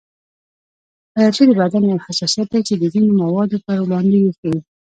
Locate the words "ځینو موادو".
2.93-3.57